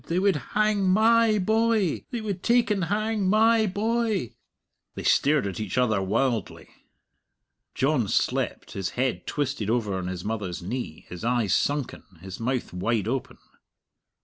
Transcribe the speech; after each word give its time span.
They 0.07 0.17
would 0.17 0.37
hang 0.57 0.89
my 0.89 1.37
boy 1.37 2.05
they 2.09 2.21
would 2.21 2.41
take 2.41 2.71
and 2.71 2.85
hang 2.85 3.29
my 3.29 3.67
boy!" 3.67 4.31
They 4.95 5.03
stared 5.03 5.45
at 5.45 5.59
each 5.59 5.77
other 5.77 6.01
wildly. 6.01 6.69
John 7.75 8.07
slept, 8.07 8.71
his 8.71 8.89
head 8.97 9.27
twisted 9.27 9.69
over 9.69 9.93
on 9.95 10.07
his 10.07 10.25
mother's 10.25 10.59
knee, 10.63 11.05
his 11.07 11.23
eyes 11.23 11.53
sunken, 11.53 12.01
his 12.19 12.39
mouth 12.39 12.73
wide 12.73 13.07
open. 13.07 13.37